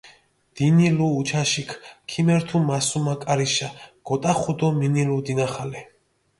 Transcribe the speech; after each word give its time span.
დინილუ 0.55 1.07
უჩაშიქინ, 1.19 1.81
ქიმერთუ 2.09 2.57
მასუმა 2.67 3.15
კარიშა, 3.23 3.69
გოტახუ 4.07 4.51
დო 4.59 4.67
მინილუ 4.79 5.19
დინახალე. 5.25 5.81